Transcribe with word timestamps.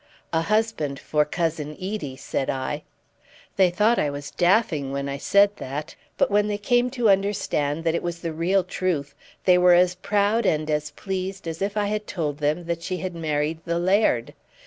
"A 0.33 0.41
husband 0.41 0.97
for 0.97 1.25
Cousin 1.25 1.73
Edie," 1.73 2.15
said 2.15 2.49
I. 2.49 2.81
They 3.55 3.69
thought 3.69 3.99
I 3.99 4.09
was 4.09 4.31
daffing 4.31 4.91
when 4.91 5.07
I 5.07 5.17
said 5.19 5.55
that; 5.57 5.93
but 6.17 6.31
when 6.31 6.47
they 6.47 6.57
came 6.57 6.89
to 6.97 7.07
understand 7.07 7.83
that 7.83 7.93
it 7.93 8.01
was 8.01 8.21
the 8.21 8.33
real 8.33 8.63
truth, 8.63 9.13
they 9.45 9.59
were 9.59 9.75
as 9.75 9.93
proud 9.93 10.43
and 10.47 10.71
as 10.71 10.89
pleased 10.89 11.47
as 11.47 11.61
if 11.61 11.77
I 11.77 11.85
had 11.85 12.07
told 12.07 12.39
them 12.39 12.65
that 12.65 12.81
she 12.81 12.97
had 12.97 13.13
married 13.13 13.59
the 13.65 13.77
laird. 13.77 14.33